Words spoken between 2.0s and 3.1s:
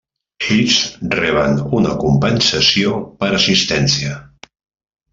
compensació